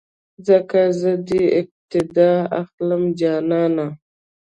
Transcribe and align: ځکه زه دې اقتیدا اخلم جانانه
ځکه 0.47 0.79
زه 0.99 1.11
دې 1.27 1.43
اقتیدا 1.59 2.31
اخلم 2.61 3.01
جانانه 3.19 3.87